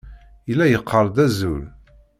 Yella 0.49 0.65
yeqqar-d 0.67 1.15
azul. 1.25 1.63